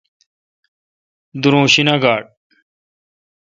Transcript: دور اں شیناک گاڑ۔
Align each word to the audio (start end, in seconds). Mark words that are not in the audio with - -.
دور 1.41 1.53
اں 1.57 1.65
شیناک 1.73 1.99
گاڑ۔ 2.03 2.21